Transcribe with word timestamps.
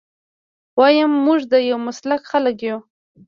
ويم 0.79 1.11
موږ 1.25 1.39
د 1.51 1.53
يو 1.69 1.77
مسلک 1.87 2.21
خلک 2.31 2.57
يو. 2.67 2.77